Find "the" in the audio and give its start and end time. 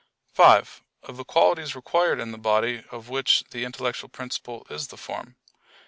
1.17-1.23, 2.31-2.39, 3.51-3.63, 4.87-4.97